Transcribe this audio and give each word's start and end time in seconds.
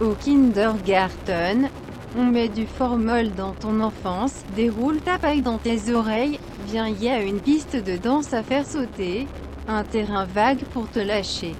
Au 0.00 0.14
kindergarten, 0.14 1.70
on 2.16 2.24
met 2.24 2.48
du 2.48 2.66
formol 2.66 3.30
dans 3.36 3.52
ton 3.52 3.80
enfance, 3.80 4.42
déroule 4.56 5.00
ta 5.00 5.18
paille 5.18 5.40
dans 5.40 5.58
tes 5.58 5.92
oreilles, 5.92 6.40
viens 6.66 6.88
y 6.88 7.08
a 7.08 7.22
une 7.22 7.40
piste 7.40 7.76
de 7.76 7.96
danse 7.96 8.34
à 8.34 8.42
faire 8.42 8.66
sauter, 8.66 9.28
un 9.68 9.84
terrain 9.84 10.24
vague 10.24 10.64
pour 10.72 10.90
te 10.90 10.98
lâcher. 10.98 11.54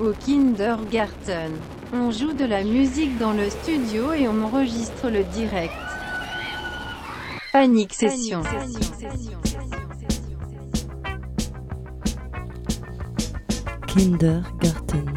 Au 0.00 0.12
kindergarten, 0.12 1.52
on 1.92 2.10
joue 2.10 2.32
de 2.32 2.44
la 2.44 2.64
musique 2.64 3.16
dans 3.18 3.32
le 3.32 3.48
studio 3.48 4.12
et 4.14 4.26
on 4.26 4.42
enregistre 4.42 5.08
le 5.08 5.22
direct. 5.22 5.72
Panique 7.52 7.94
session. 7.94 8.42
Kindergarten. 13.86 15.09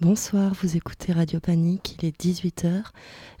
Bonsoir, 0.00 0.52
vous 0.62 0.76
écoutez 0.76 1.12
Radio 1.12 1.40
Panique, 1.40 1.96
il 1.98 2.06
est 2.06 2.20
18h 2.20 2.84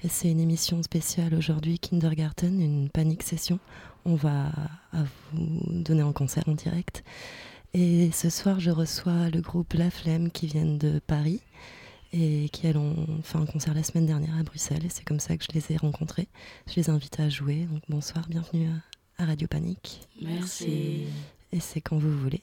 et 0.02 0.08
c'est 0.08 0.28
une 0.28 0.40
émission 0.40 0.82
spéciale 0.82 1.34
aujourd'hui, 1.34 1.78
Kindergarten, 1.78 2.60
une 2.60 2.88
panique 2.90 3.22
session. 3.22 3.60
On 4.04 4.16
va 4.16 4.50
vous 4.92 5.82
donner 5.82 6.02
en 6.02 6.12
concert 6.12 6.48
en 6.48 6.54
direct. 6.54 7.04
Et 7.74 8.10
ce 8.12 8.28
soir, 8.28 8.58
je 8.58 8.72
reçois 8.72 9.30
le 9.32 9.40
groupe 9.40 9.74
La 9.74 9.90
Flemme 9.90 10.32
qui 10.32 10.48
viennent 10.48 10.78
de 10.78 10.98
Paris 10.98 11.42
et 12.12 12.48
qui 12.50 12.66
ont 12.68 13.22
fait 13.22 13.38
un 13.38 13.46
concert 13.46 13.74
la 13.74 13.82
semaine 13.82 14.06
dernière 14.06 14.36
à 14.38 14.42
Bruxelles 14.42 14.84
et 14.84 14.88
c'est 14.88 15.04
comme 15.04 15.20
ça 15.20 15.36
que 15.36 15.44
je 15.44 15.52
les 15.54 15.72
ai 15.74 15.76
rencontrés. 15.76 16.28
Je 16.66 16.74
les 16.76 16.90
invite 16.90 17.20
à 17.20 17.28
jouer, 17.28 17.66
donc 17.70 17.82
bonsoir, 17.88 18.26
bienvenue 18.28 18.68
à, 19.18 19.22
à 19.22 19.26
Radio 19.26 19.46
Panique. 19.48 20.00
Merci. 20.20 21.04
Et 21.52 21.60
c'est 21.60 21.80
quand 21.80 21.98
vous 21.98 22.16
voulez. 22.18 22.42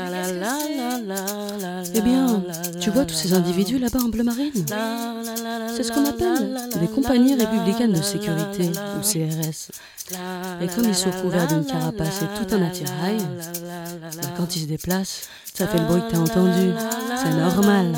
Eh 2.01 2.03
bien, 2.03 2.43
tu 2.79 2.89
vois 2.89 3.05
tous 3.05 3.13
ces 3.13 3.33
individus 3.33 3.77
là-bas 3.77 3.99
en 3.99 4.09
bleu 4.09 4.23
marine 4.23 4.65
C'est 5.75 5.83
ce 5.83 5.91
qu'on 5.91 6.05
appelle 6.05 6.57
des 6.79 6.87
compagnies 6.87 7.35
républicaines 7.35 7.93
de 7.93 8.01
sécurité, 8.01 8.71
ou 8.97 9.01
CRS. 9.01 9.69
Et 10.61 10.67
comme 10.67 10.85
ils 10.85 10.95
sont 10.95 11.11
couverts 11.11 11.47
d'une 11.47 11.65
carapace 11.65 12.23
et 12.23 12.25
tout 12.39 12.55
un 12.55 12.63
attirail, 12.63 13.17
bah, 13.17 14.27
quand 14.35 14.55
ils 14.55 14.63
se 14.63 14.67
déplacent, 14.67 15.29
ça 15.53 15.67
fait 15.67 15.77
le 15.77 15.85
bruit 15.85 16.01
que 16.01 16.11
t'as 16.11 16.17
entendu. 16.17 16.71
C'est 17.17 17.33
normal. 17.35 17.93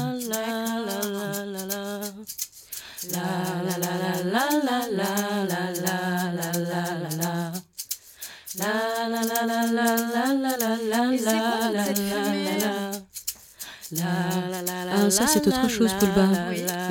Ah, 14.02 15.09
ça, 15.09 15.28
c'est 15.28 15.48
autre 15.48 15.70
chose, 15.70 15.92
Poulba. 16.00 16.28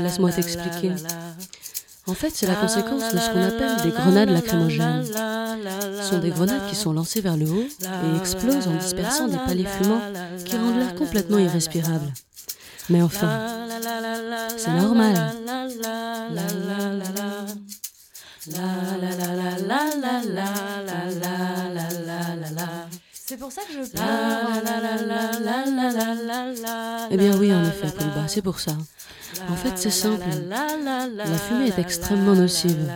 Laisse-moi 0.00 0.32
t'expliquer. 0.32 0.92
En 2.06 2.14
fait, 2.14 2.30
c'est 2.34 2.46
la 2.46 2.56
conséquence 2.56 3.12
de 3.12 3.18
ce 3.18 3.30
qu'on 3.30 3.42
appelle 3.42 3.76
des 3.84 3.90
grenades 3.90 4.30
lacrymogènes. 4.30 5.04
Ce 5.04 6.08
sont 6.08 6.18
des 6.18 6.30
grenades 6.30 6.66
qui 6.68 6.74
sont 6.74 6.92
lancées 6.92 7.20
vers 7.20 7.36
le 7.36 7.48
haut 7.48 7.64
et 7.64 8.16
explosent 8.18 8.66
en 8.66 8.74
dispersant 8.74 9.28
des 9.28 9.38
palais 9.38 9.64
fumants 9.64 10.02
qui 10.44 10.56
rendent 10.56 10.78
l'air 10.78 10.94
complètement 10.96 11.38
irrespirable. 11.38 12.12
Mais 12.90 13.02
enfin, 13.02 13.68
c'est 14.56 14.72
normal. 14.72 15.14
C'est 23.24 23.36
pour 23.36 23.52
ça 23.52 23.62
que 23.62 23.72
je 23.72 23.88
pleure. 23.88 24.04
Eh 27.10 27.16
bien 27.16 27.36
oui, 27.36 27.54
en 27.54 27.62
effet, 27.62 27.86
Poulba, 27.96 28.26
c'est 28.26 28.42
pour 28.42 28.58
ça. 28.58 28.72
En 29.48 29.54
fait, 29.54 29.72
c'est 29.76 29.90
simple. 29.90 30.26
La 30.48 31.38
fumée 31.38 31.68
est 31.68 31.78
extrêmement 31.78 32.34
nocive. 32.34 32.90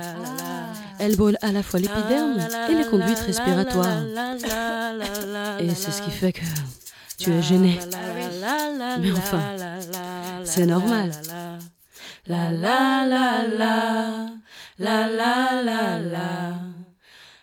Elle 0.99 1.17
brûle 1.17 1.39
à 1.43 1.53
la 1.53 1.63
fois 1.63 1.79
l'épiderme 1.79 2.39
et 2.69 2.75
les 2.75 2.85
conduites 2.87 3.21
respiratoires. 3.21 4.03
Et 5.61 5.75
c'est 5.75 5.93
ce 5.93 6.03
qui 6.03 6.11
fait 6.11 6.33
que 6.33 6.45
tu 7.19 7.31
es 7.33 7.43
gêné. 7.43 7.79
Mais 9.01 9.13
enfin, 9.13 9.41
c'est 10.45 10.67
normal. 10.67 11.13
La 12.27 12.51
la 12.51 13.07
la 13.07 13.47
la 13.47 14.27
la 14.79 15.07
la 15.09 15.63
la 15.63 15.63
la 15.63 15.99
la 16.01 16.46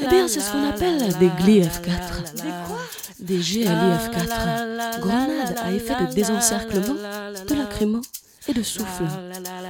Eh 0.00 0.06
bien, 0.08 0.28
c'est 0.28 0.40
ce 0.40 0.52
qu'on 0.52 0.68
appelle 0.68 0.98
des 1.18 1.28
GLI 1.28 1.62
F4. 1.62 2.34
Des 2.36 2.42
quoi 2.66 2.78
Des 3.18 3.38
GLI 3.38 3.64
F4. 3.64 5.00
Grenades 5.00 5.56
à 5.62 5.72
effet 5.72 5.94
de 6.00 6.12
désencerclement, 6.12 6.94
de 7.48 7.54
lacrymo 7.54 8.00
et 8.48 8.52
de 8.52 8.62
souffle. 8.62 9.04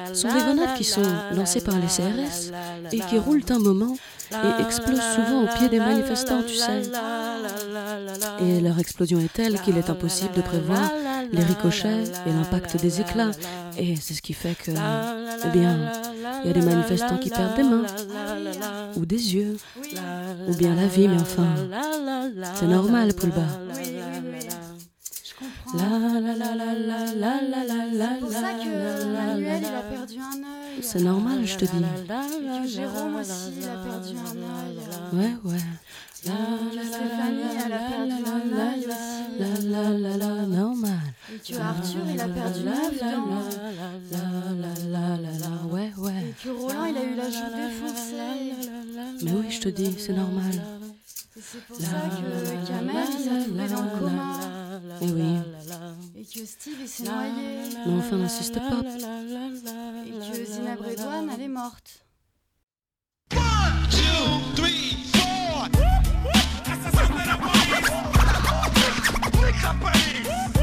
Ce 0.08 0.22
sont 0.22 0.32
des 0.32 0.40
grenades 0.40 0.74
qui 0.76 0.84
sont 0.84 1.02
lancées 1.34 1.60
par 1.60 1.76
les 1.76 1.86
CRS 1.86 2.52
et 2.92 3.00
qui 3.00 3.18
roulent 3.18 3.44
un 3.50 3.58
moment 3.58 3.96
et 4.32 4.62
explosent 4.62 5.00
souvent 5.14 5.44
au 5.44 5.46
pied 5.58 5.68
des 5.68 5.78
manifestants, 5.78 6.42
tu 6.42 6.54
sais. 6.54 6.82
Et 8.40 8.60
leur 8.60 8.78
explosion 8.78 9.20
est 9.20 9.32
telle 9.32 9.60
qu'il 9.60 9.76
est 9.76 9.90
impossible 9.90 10.34
de 10.34 10.42
prévoir 10.42 10.90
les 11.32 11.42
ricochets 11.42 12.04
et 12.26 12.30
l'impact 12.32 12.76
des 12.80 13.00
éclats. 13.00 13.30
Et 13.78 13.96
c'est 13.96 14.14
ce 14.14 14.22
qui 14.22 14.34
fait 14.34 14.54
que, 14.54 14.70
eh 14.70 15.48
bien, 15.48 15.92
il 16.44 16.48
y 16.48 16.50
a 16.50 16.52
des 16.52 16.62
manifestants 16.62 17.16
qui 17.18 17.30
perdent 17.30 17.56
des 17.56 17.62
mains, 17.62 17.86
ou 18.96 19.06
des 19.06 19.34
yeux, 19.34 19.56
ou 20.48 20.54
bien 20.54 20.74
la 20.74 20.86
vie, 20.86 21.08
mais 21.08 21.20
enfin, 21.20 21.48
c'est 22.54 22.66
normal, 22.66 23.14
Poulba. 23.14 23.46
Je 25.24 25.34
comprends. 25.38 25.78
La 25.78 26.20
la 26.20 26.34
la 26.34 26.54
la 26.54 26.74
la 26.74 27.00
la 27.14 27.32
la 27.40 27.64
la 27.64 27.86
la 27.92 28.08
C'est 28.14 28.20
pour 28.20 28.30
ça 28.32 28.52
que 28.52 28.72
Manuel, 29.12 29.62
il 29.62 29.66
a 29.66 29.82
perdu 29.82 30.18
un 30.18 30.38
œil. 30.38 30.82
C'est 30.82 31.00
normal, 31.00 31.46
je 31.46 31.56
te 31.56 31.64
dis. 31.64 31.70
Et 31.72 32.62
que 32.62 32.68
Jérôme 32.68 33.16
aussi, 33.16 33.52
il 33.58 33.64
a 33.64 33.76
perdu 33.82 34.14
un 34.18 34.36
œil. 34.36 34.76
Ouais, 35.12 35.50
ouais. 35.50 35.58
Que 36.24 36.28
Stéphanie, 36.86 37.50
elle 37.64 37.72
a 37.72 37.78
perdu 37.78 38.12
un 38.12 38.58
œil 38.58 38.86
aussi. 38.86 39.22
La 39.40 39.48
la 39.70 39.84
la 39.98 40.16
la, 40.16 40.46
normal. 40.46 41.00
Et 41.34 41.38
que 41.38 41.58
Arthur, 41.58 42.02
il 42.12 42.20
a 42.20 42.28
perdu 42.28 42.64
la, 42.64 42.72
la, 43.00 43.16
la, 44.90 45.16
la, 45.16 45.48
ouais, 45.70 45.90
ouais. 45.96 46.12
Et 46.28 46.34
que 46.42 46.50
Roland, 46.50 46.84
il 46.84 46.96
a 46.98 47.04
eu 47.04 47.14
la 47.14 47.30
joue 47.30 47.50
défoncée. 47.56 48.52
Mais 49.22 49.30
oui, 49.32 49.50
je 49.50 49.60
te 49.60 49.68
dis, 49.70 49.96
c'est 49.98 50.12
normal. 50.12 50.52
Et 51.34 51.40
c'est 51.40 51.62
pour 51.62 51.76
ça 51.76 51.86
que 51.86 52.66
Kamel, 52.66 53.08
il 53.12 53.24
s'est 53.24 53.30
retrouvé 53.30 53.68
dans 53.68 53.82
le 53.82 53.88
coma. 53.98 54.40
Et 55.00 55.10
oui. 55.10 55.38
Et 56.16 56.24
que 56.24 56.44
Steve, 56.44 56.76
il 56.82 56.88
s'est 56.88 57.04
noyé. 57.04 57.60
Mais 57.86 57.94
enfin, 57.94 58.16
n'insiste 58.16 58.56
pas. 58.56 58.82
Et 60.06 60.10
que 60.10 60.44
Zina 60.44 60.76
Bredouane, 60.76 61.30
elle 61.34 61.40
est 61.40 61.48
morte. 61.48 62.04
One, 63.32 63.88
two, 63.90 64.54
three, 64.54 64.96
four. 65.14 65.68
That's 66.64 66.86
a 66.86 66.90
Wake 69.40 69.64
up, 69.64 69.82
ladies. 69.82 70.61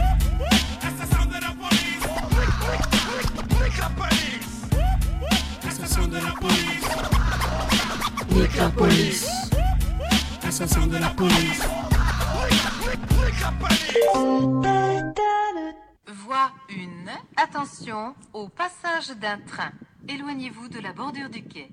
De 6.09 6.17
la 6.17 6.31
police. 6.31 6.87
Nique 8.31 8.55
la 8.57 8.69
police. 8.69 9.27
Assassin 10.43 10.87
de 10.87 10.97
la 10.97 11.09
police. 11.09 11.61
Voie 16.07 16.51
1. 16.69 17.43
Attention 17.43 18.15
au 18.33 18.47
passage 18.49 19.09
d'un 19.17 19.37
train. 19.39 19.71
Éloignez-vous 20.07 20.67
de 20.69 20.79
la 20.79 20.93
bordure 20.93 21.29
du 21.29 21.43
quai. 21.43 21.69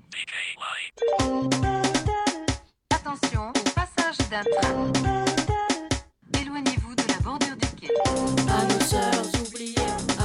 Attention 2.93 3.49
au 3.49 3.69
passage 3.71 4.17
d'un 4.29 4.43
train. 4.43 4.91
Éloignez-vous 6.39 6.95
de 6.95 7.03
la 7.07 7.19
bordure 7.23 7.55
du 7.57 7.67
quai. 7.79 7.89
À 8.49 8.63
nos 8.65 8.79
sœurs 8.81 9.25
oubliées, 9.47 9.76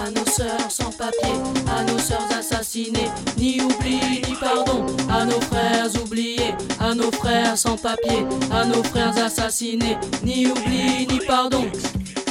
à 0.02 0.10
nos 0.10 0.26
sœurs 0.26 0.70
sans 0.70 0.90
papier, 0.90 1.32
à 1.70 1.84
nos 1.84 1.98
sœurs 1.98 2.28
assassinées, 2.36 3.08
ni 3.38 3.60
oubli 3.60 4.20
ni 4.26 4.34
pardon, 4.40 4.86
à 5.08 5.24
nos 5.24 5.40
frères 5.42 5.90
oubliés, 6.02 6.54
à 6.80 6.94
nos 6.94 7.12
frères 7.12 7.56
sans 7.56 7.76
papier, 7.76 8.26
à 8.52 8.64
nos 8.64 8.82
frères 8.82 9.16
assassinés, 9.24 9.96
ni 10.24 10.46
oubli 10.46 11.06
ni 11.06 11.20
pardon. 11.26 11.64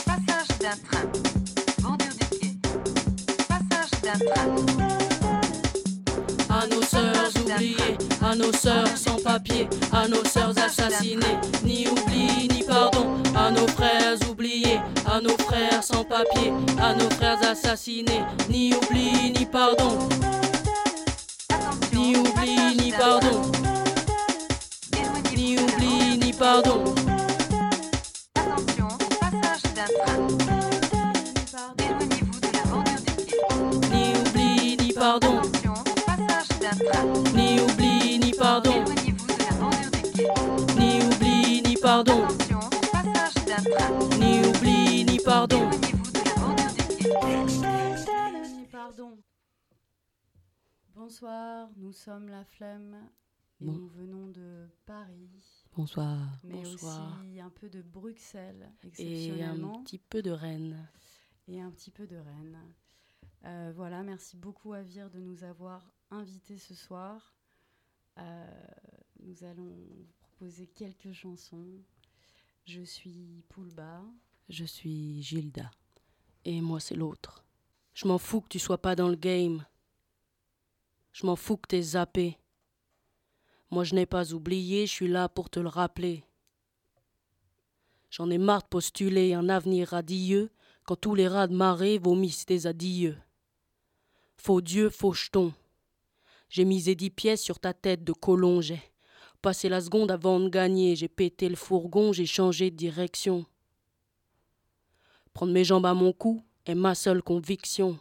Passage 0.06 0.58
d'un 0.60 0.78
train. 0.90 1.08
Bordure 1.82 2.08
du 2.20 2.40
quai. 2.40 2.52
Passage 3.48 4.02
d'un 4.04 4.26
train. 4.26 5.01
À 6.62 6.68
nos 6.68 6.84
sœurs 6.84 7.32
oubliées, 7.44 7.98
à 8.22 8.36
nos 8.36 8.54
sœurs 8.54 8.96
sans 8.96 9.16
papier, 9.24 9.68
à 9.92 10.08
nos 10.08 10.24
sœurs 10.24 10.54
assassinées, 10.64 11.40
ni 11.64 11.88
oubli 11.88 12.48
ni 12.50 12.64
pardon, 12.64 13.18
à 13.36 13.50
nos 13.50 13.68
frères 13.70 14.18
oubliés, 14.30 14.80
à 15.12 15.20
nos 15.20 15.36
frères 15.40 15.84
sans 15.84 16.04
papier, 16.04 16.54
à 16.80 16.94
nos 16.94 17.10
frères 17.10 17.40
assassinés, 17.50 18.22
ni 18.48 18.76
oubli 18.76 19.32
ni 19.32 19.44
pardon, 19.48 20.08
ni 21.94 22.16
oubli 22.18 22.76
ni 22.78 22.92
pardon, 22.92 23.42
ni 25.36 25.58
oubli 25.58 26.18
ni 26.20 26.32
pardon, 26.32 26.84
ni 37.36 37.60
oubli 37.62 38.20
ni 38.20 38.32
pardon, 38.38 38.84
ni 40.78 41.02
oubli 41.06 41.62
ni 41.62 41.76
pardon, 41.78 42.28
ni 44.20 44.40
oubli 44.48 45.04
ni 45.06 45.18
pardon. 45.20 45.70
Bonsoir, 50.96 51.70
nous 51.78 51.92
sommes 51.94 52.30
La 52.30 52.44
Flemme 52.46 52.96
et 53.60 53.66
Bon. 53.66 53.74
nous 53.74 53.88
venons 53.90 54.28
de 54.28 54.68
Paris, 54.86 55.30
Bonsoir, 55.76 56.18
mais 56.44 56.64
bonsoir. 56.64 57.20
aussi 57.24 57.40
un 57.40 57.50
peu 57.50 57.70
de 57.70 57.82
Bruxelles, 57.82 58.72
Et 58.84 58.86
un 58.86 58.90
exceptionnellement, 58.90 59.84
petit 59.84 60.00
peu 60.00 60.22
de 60.22 60.32
Rennes. 60.32 60.88
et 61.48 61.62
un 61.62 61.70
petit 61.72 61.92
peu 61.92 62.08
de 62.08 62.16
Rennes. 62.18 62.58
Euh, 63.46 63.72
voilà, 63.76 64.04
merci 64.04 64.36
beaucoup 64.38 64.74
à 64.74 64.82
Vire 64.82 65.10
de 65.10 65.20
nous 65.20 65.44
avoir 65.44 65.92
invités 66.12 66.58
ce 66.58 66.76
soir. 66.76 67.34
Euh, 68.18 68.46
nous 69.22 69.44
allons 69.44 69.70
vous 69.70 70.08
proposer 70.20 70.68
quelques 70.68 71.14
chansons. 71.14 71.82
Je 72.66 72.82
suis 72.82 73.44
Poulba. 73.50 74.04
Je 74.50 74.66
suis 74.66 75.22
Gilda. 75.24 75.72
Et 76.46 76.62
moi, 76.62 76.80
c'est 76.80 76.96
l'autre. 76.96 77.46
Je 77.94 78.08
m'en 78.08 78.18
fous 78.18 78.42
que 78.42 78.50
tu 78.50 78.60
sois 78.60 78.82
pas 78.82 78.96
dans 78.96 79.10
le 79.10 79.16
game. 79.16 79.66
Je 81.14 81.26
m'en 81.26 81.36
fous 81.36 81.58
que 81.58 81.68
t'aies 81.68 81.82
zappé. 81.82 82.38
Moi, 83.70 83.84
je 83.84 83.96
n'ai 83.96 84.06
pas 84.06 84.34
oublié, 84.34 84.86
je 84.86 84.92
suis 84.92 85.08
là 85.08 85.30
pour 85.30 85.50
te 85.50 85.60
le 85.60 85.70
rappeler. 85.70 86.24
J'en 88.10 88.30
ai 88.30 88.38
marre 88.38 88.64
de 88.64 88.68
postuler 88.68 89.34
un 89.34 89.48
avenir 89.48 89.90
radieux 89.90 90.52
quand 90.84 90.98
tous 90.98 91.16
les 91.16 91.28
rats 91.28 91.48
de 91.48 91.56
marée 91.56 91.98
vomissent 91.98 92.46
des 92.46 92.68
adieux. 92.68 93.18
Faux 94.36 94.60
Dieu, 94.60 94.90
faux 94.90 95.14
jeton. 95.14 95.54
J'ai 96.52 96.66
misé 96.66 96.96
dix 96.96 97.10
pièces 97.10 97.42
sur 97.42 97.60
ta 97.62 97.74
tête 97.74 98.04
de 98.04 98.12
colon, 98.12 98.60
j'ai 98.60 98.82
passé 99.42 99.70
la 99.70 99.80
seconde 99.80 100.12
avant 100.12 100.38
de 100.38 100.50
gagner, 100.50 100.98
j'ai 100.98 101.08
pété 101.08 101.48
le 101.48 101.56
fourgon, 101.56 102.12
j'ai 102.12 102.26
changé 102.26 102.70
de 102.70 102.76
direction. 102.76 103.46
Prendre 105.34 105.54
mes 105.54 105.64
jambes 105.64 105.86
à 105.86 105.94
mon 105.94 106.12
cou 106.12 106.44
est 106.66 106.76
ma 106.76 106.94
seule 106.94 107.24
conviction. 107.24 107.98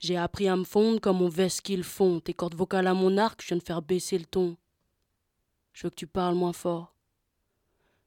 J'ai 0.00 0.16
appris 0.16 0.48
à 0.48 0.56
me 0.56 0.64
fondre 0.64 1.00
comme 1.00 1.22
on 1.22 1.28
veste 1.28 1.60
qu'ils 1.60 1.84
font. 1.84 2.18
Tes 2.18 2.34
cordes 2.34 2.56
vocales 2.56 2.88
à 2.88 2.94
mon 2.94 3.16
arc, 3.16 3.42
je 3.42 3.46
viens 3.46 3.56
de 3.58 3.62
faire 3.62 3.80
baisser 3.80 4.18
le 4.18 4.26
ton. 4.26 4.56
Je 5.72 5.84
veux 5.84 5.90
que 5.90 5.94
tu 5.94 6.08
parles 6.08 6.34
moins 6.34 6.52
fort. 6.52 6.96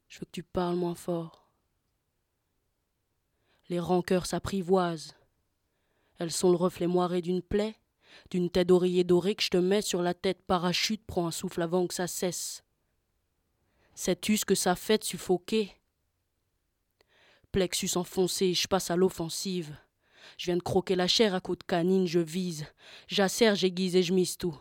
Je 0.08 0.18
veux 0.20 0.26
que 0.26 0.32
tu 0.32 0.42
parles 0.42 0.76
moins 0.76 0.94
fort. 0.94 1.48
Les 3.70 3.80
rancœurs 3.80 4.26
s'apprivoisent. 4.26 5.16
Elles 6.18 6.30
sont 6.30 6.50
le 6.50 6.56
reflet 6.56 6.86
moiré 6.86 7.22
d'une 7.22 7.40
plaie, 7.40 7.74
d'une 8.30 8.50
tête 8.50 8.68
d'oreiller 8.68 9.04
dorée 9.04 9.34
que 9.34 9.42
je 9.42 9.50
te 9.50 9.56
mets 9.56 9.82
sur 9.82 10.02
la 10.02 10.14
tête 10.14 10.42
parachute, 10.46 11.02
prends 11.06 11.26
un 11.26 11.30
souffle 11.30 11.62
avant 11.62 11.86
que 11.86 11.94
ça 11.94 12.06
cesse. 12.06 12.64
Sais-tu 13.94 14.36
ce 14.36 14.44
que 14.44 14.54
ça 14.54 14.74
fait 14.74 14.98
de 14.98 15.04
suffoquer? 15.04 15.72
Plexus 17.50 17.96
enfoncé, 17.96 18.54
je 18.54 18.66
passe 18.66 18.90
à 18.90 18.96
l'offensive. 18.96 19.76
Je 20.38 20.46
viens 20.46 20.56
de 20.56 20.62
croquer 20.62 20.96
la 20.96 21.06
chair 21.06 21.34
à 21.34 21.40
coups 21.40 21.58
de 21.58 21.64
canine, 21.64 22.06
je 22.06 22.20
vise. 22.20 22.66
J'assère, 23.08 23.54
j'aiguise 23.54 23.96
et 23.96 24.02
je 24.02 24.14
mise 24.14 24.38
tout. 24.38 24.58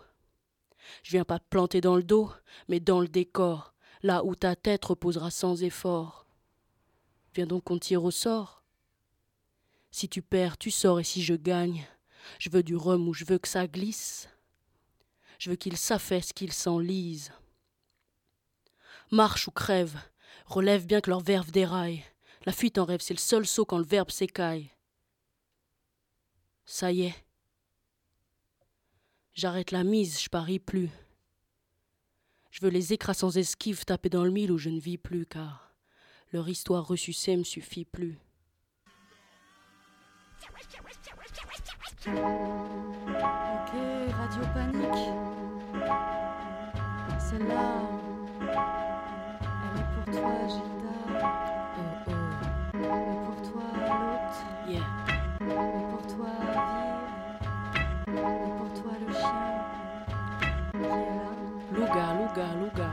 Je 1.03 1.11
viens 1.11 1.23
pas 1.23 1.39
te 1.39 1.45
planter 1.49 1.79
dans 1.79 1.95
le 1.95 2.03
dos, 2.03 2.29
mais 2.67 2.79
dans 2.79 2.99
le 2.99 3.07
décor, 3.07 3.73
là 4.03 4.25
où 4.25 4.35
ta 4.35 4.55
tête 4.55 4.83
reposera 4.83 5.31
sans 5.31 5.63
effort. 5.63 6.25
Viens 7.33 7.47
donc 7.47 7.63
qu'on 7.63 7.79
tire 7.79 8.03
au 8.03 8.11
sort. 8.11 8.63
Si 9.91 10.09
tu 10.09 10.21
perds, 10.21 10.57
tu 10.57 10.71
sors, 10.71 10.99
et 10.99 11.03
si 11.03 11.21
je 11.23 11.33
gagne, 11.33 11.85
je 12.39 12.49
veux 12.49 12.63
du 12.63 12.75
rhum 12.75 13.07
où 13.07 13.13
je 13.13 13.25
veux 13.25 13.37
que 13.37 13.47
ça 13.47 13.67
glisse. 13.67 14.29
Je 15.39 15.49
veux 15.49 15.55
qu'il 15.55 15.77
s'affaisse, 15.77 16.33
qu'il 16.33 16.53
s'enlise. 16.53 17.31
Marche 19.11 19.47
ou 19.47 19.51
crève, 19.51 19.99
relève 20.45 20.85
bien 20.85 21.01
que 21.01 21.09
leur 21.09 21.21
verve 21.21 21.51
déraille. 21.51 22.03
La 22.45 22.51
fuite 22.51 22.77
en 22.77 22.85
rêve, 22.85 23.01
c'est 23.01 23.13
le 23.13 23.19
seul 23.19 23.45
saut 23.45 23.65
quand 23.65 23.77
le 23.77 23.85
verbe 23.85 24.11
s'écaille. 24.11 24.69
Ça 26.65 26.91
y 26.91 27.03
est. 27.03 27.25
J'arrête 29.33 29.71
la 29.71 29.83
mise, 29.83 30.21
je 30.21 30.29
parie 30.29 30.59
plus. 30.59 30.89
Je 32.51 32.61
veux 32.61 32.69
les 32.69 32.93
écras 32.93 33.13
sans 33.13 33.37
esquive 33.37 33.85
taper 33.85 34.09
dans 34.09 34.25
le 34.25 34.31
mille 34.31 34.51
où 34.51 34.57
je 34.57 34.69
ne 34.69 34.79
vis 34.79 34.97
plus, 34.97 35.25
car 35.25 35.73
leur 36.31 36.47
histoire 36.49 36.87
ressucée 36.87 37.37
me 37.37 37.43
suffit 37.43 37.85
plus. 37.85 38.17
Ok, 42.03 42.13
Radio 44.17 44.41
Panique. 44.55 45.05
Celle-là, 47.19 47.65
elle 48.41 49.77
est 49.79 49.89
pour 49.93 50.05
toi, 50.19 50.33
Gilda. 50.47 50.95
Oh 51.77 51.83
oh, 52.07 52.91
pour 53.25 53.39
toi, 53.51 53.65
l'autre. 53.77 54.41
yeah. 54.67 54.87
Et 55.41 55.53
pour 55.91 56.03
toi, 56.07 56.31
Vire. 58.07 58.17
Et 58.17 58.51
pour 58.57 58.71
toi, 58.81 58.93
le 58.99 59.13
chien. 59.13 59.45
Qui 60.71 60.77
est 60.79 60.89
là? 60.89 61.29
Louga, 61.71 62.05
louga, 62.17 62.47
louga. 62.59 62.90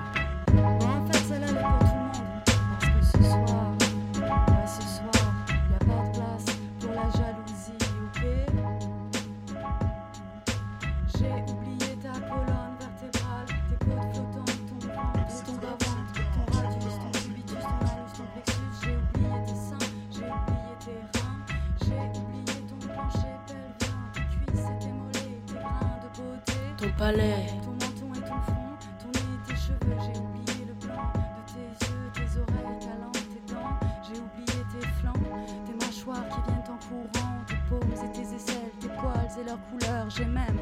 Ton 26.79 26.91
palais, 26.97 27.47
Ton 27.65 27.73
menton 27.73 28.15
et 28.15 28.21
ton 28.21 28.41
front, 28.43 28.79
ton 29.01 29.09
nez 29.13 29.27
et 29.35 29.49
tes 29.49 29.57
cheveux, 29.57 29.97
j'ai 30.01 30.21
oublié 30.21 30.65
le 30.65 30.75
blanc 30.87 31.13
de 31.13 31.53
tes 31.53 31.87
yeux, 31.87 32.11
tes 32.15 32.39
oreilles, 32.39 32.79
ta 32.79 32.95
langue, 33.01 33.13
tes 33.13 33.53
dents, 33.53 33.81
j'ai 34.05 34.21
oublié 34.21 34.63
tes 34.73 34.87
flancs, 35.01 35.13
tes 35.67 35.85
mâchoires 35.85 36.29
qui 36.29 36.41
viennent 36.47 36.63
en 36.69 36.79
courant, 36.87 37.35
tes 37.49 37.57
paumes 37.69 37.93
et 37.93 38.13
tes 38.13 38.35
aisselles, 38.35 38.71
tes 38.81 38.87
poils 38.87 39.29
et 39.41 39.45
leurs 39.45 39.59
couleurs, 39.69 40.09
j'ai 40.09 40.25
même 40.25 40.61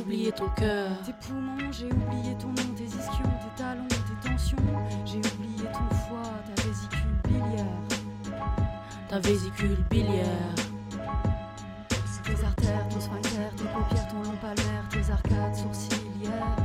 oubliez 0.00 0.32
ton 0.32 0.48
cœur. 0.50 0.90
tes 1.06 1.12
poumons, 1.12 1.70
j'ai 1.70 1.86
oublié 1.86 2.34
ton 2.36 2.48
nom, 2.48 2.74
tes 2.76 2.84
ischions, 2.84 3.34
tes 3.40 3.62
talons, 3.62 3.86
tes 3.88 4.28
tensions, 4.28 4.56
j'ai 5.04 5.18
oublié 5.18 5.64
ton 5.72 5.94
foie, 5.94 6.32
ta 6.52 6.62
vésicule 6.62 7.16
biliaire, 7.28 8.36
ta 9.08 9.18
vésicule 9.20 9.84
biliaire. 9.88 10.54
Tes 12.24 12.42
artères, 12.42 12.88
ton 12.88 13.00
sphincter, 13.00 13.50
tes 13.54 13.64
paupières, 13.64 14.08
ton 14.08 14.22
long 14.22 14.36
arcades 15.10 15.54
sourcilières. 15.54 16.56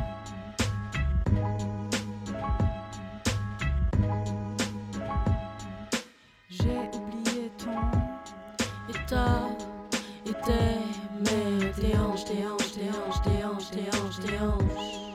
J'ai 6.49 6.89
oublié 6.93 7.51
ton 7.57 7.79
état, 8.89 9.49
et 10.25 10.33
tes, 10.45 10.77
mais 11.19 11.71
tes 11.71 11.97
hanches, 11.97 12.25
tes 12.25 12.45
hanches, 12.45 12.71
tes 12.73 12.89
hanches, 12.89 13.21
tes 13.21 13.43
hanches, 13.45 13.69
tes 13.71 13.87
hanches, 13.97 14.19
tes 14.19 14.39
hanches 14.39 15.09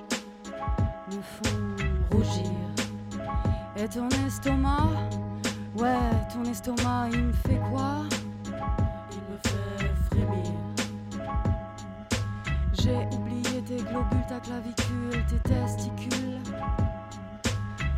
me 1.11 1.21
font 1.23 1.77
rougir. 2.11 2.51
Et 3.77 3.89
ton 3.89 4.09
estomac, 4.27 4.89
ouais, 5.77 6.11
ton 6.33 6.45
estomac, 6.45 7.09
il 7.13 7.25
me 7.25 7.33
fait 7.33 7.61
quoi? 7.71 8.05
Il 8.47 9.23
me 9.31 9.39
fait 9.43 9.95
frémir. 10.11 10.64
J'ai 12.85 13.17
oublié 13.17 13.63
tes 13.63 13.77
globules, 13.77 14.27
ta 14.29 14.39
clavicule, 14.41 15.25
tes 15.27 15.39
testicules. 15.49 16.43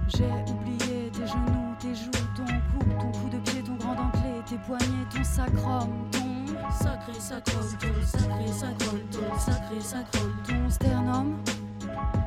J'ai 0.07 0.31
oublié 0.49 1.11
tes 1.11 1.26
genoux, 1.26 1.75
tes 1.81 1.93
joues, 1.93 2.11
ton 2.37 2.45
cou, 2.45 2.85
ton 3.00 3.11
coup 3.19 3.28
de 3.28 3.38
pied, 3.38 3.64
ton 3.64 3.75
grand 3.75 3.97
dentelé, 3.97 4.45
tes 4.49 4.59
poignets, 4.59 5.09
ton 5.12 5.25
sacrum, 5.25 5.90
ton 6.12 6.37
Sacré 6.71 7.14
sacrum, 7.19 7.62
ton 7.81 8.07
sacré 8.07 8.52
sacrum, 8.52 9.00
ton 9.11 9.38
sacré 9.38 9.81
sacrum. 9.81 10.33
ton 10.47 10.71
sternum. 10.71 11.37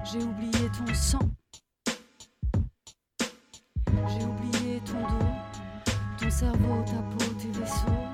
J'ai 0.04 0.24
oublié 0.24 0.70
ton 0.78 0.94
sang. 0.94 1.20
J'ai 3.88 4.26
oublié 4.26 4.82
ton 4.82 5.00
dos, 5.00 5.26
ton 6.20 6.30
cerveau, 6.30 6.84
ta 6.86 7.26
peau, 7.26 7.34
tes 7.40 7.58
vaisseaux. 7.58 8.09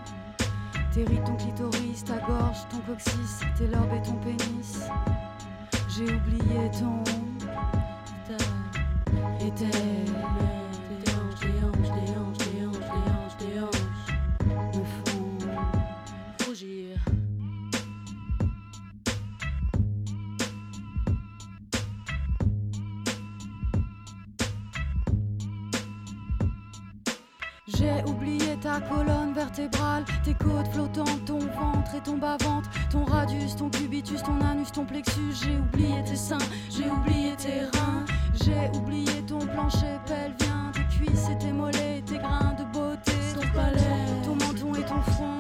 Tes 0.96 1.04
rides, 1.04 1.25
ton 1.25 1.36
clitoris, 1.36 2.06
ta 2.06 2.20
gorge, 2.20 2.66
ton 2.70 2.78
coccyx, 2.88 3.42
tes 3.58 3.68
lobes 3.68 3.92
et 3.94 4.02
ton 4.02 4.16
pénis. 4.16 4.88
J'ai 5.90 6.06
oublié 6.06 6.72
ton 6.72 7.04
Et 9.42 9.52
tes, 9.52 9.66
tes 9.66 11.12
hanches, 11.12 11.40
tes 11.42 11.48
hanches, 11.66 11.90
tes 11.92 12.18
hanches, 12.18 12.38
tes 12.38 12.64
hanches, 12.66 12.88
tes 12.88 13.04
hanches, 13.12 13.36
tes 13.38 13.60
hanches 13.60 14.14
me 14.74 14.84
font 15.04 15.38
rougir. 16.48 16.96
J'ai 27.68 27.98
oublié 28.10 28.45
ta 28.58 28.80
colonne 28.80 29.34
vertébrale, 29.34 30.04
tes 30.24 30.34
côtes 30.34 30.68
flottantes, 30.72 31.26
ton 31.26 31.40
ventre 31.40 31.96
et 31.96 32.02
ton 32.02 32.18
bas-ventre, 32.18 32.70
ton 32.90 33.04
radius, 33.04 33.56
ton 33.56 33.70
cubitus, 33.70 34.22
ton 34.24 34.40
anus, 34.42 34.72
ton 34.72 34.86
plexus. 34.86 35.34
J'ai 35.44 35.58
oublié 35.58 36.04
tes 36.04 36.16
seins, 36.16 36.38
j'ai 36.70 36.90
oublié 36.90 37.36
tes 37.36 37.62
reins, 37.78 38.06
j'ai 38.44 38.78
oublié 38.78 39.22
ton 39.28 39.40
plancher 39.40 40.00
pelvien, 40.06 40.72
tes 40.74 40.96
cuisses 40.96 41.30
et 41.32 41.38
tes 41.38 41.52
mollets, 41.52 42.04
tes 42.06 42.18
grains 42.18 42.56
de 42.58 42.64
beauté, 42.74 43.12
Ton 43.34 43.48
palais, 43.54 44.22
ton 44.24 44.36
menton 44.36 44.74
et 44.76 44.86
ton 44.86 45.02
front, 45.14 45.40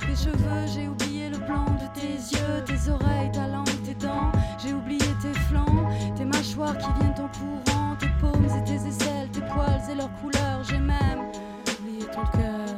tes 0.00 0.16
cheveux, 0.16 0.66
j'ai 0.72 0.88
oublié 0.88 1.30
le 1.30 1.38
blanc 1.38 1.66
de 1.66 2.00
tes 2.00 2.14
yeux, 2.14 2.64
tes 2.64 2.90
oreilles, 2.90 3.30
ta 3.32 3.46
langue, 3.48 3.82
tes 3.84 3.94
dents, 3.94 4.32
j'ai 4.62 4.72
oublié 4.72 5.06
tes 5.20 5.34
flancs, 5.48 5.88
tes 6.16 6.24
mâchoires 6.24 6.76
qui 6.78 6.90
viennent 6.98 7.14
en 7.18 7.28
courant, 7.38 7.96
tes 7.98 8.08
paumes 8.20 8.46
et 8.46 8.64
tes 8.64 8.86
aisselles, 8.86 9.28
tes 9.32 9.40
poils 9.40 9.90
et 9.90 9.94
leurs 9.94 10.12
couleurs, 10.20 10.62
j'ai 10.64 10.78
même 10.78 10.98